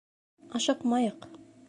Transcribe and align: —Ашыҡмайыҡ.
—Ашыҡмайыҡ. 0.61 1.29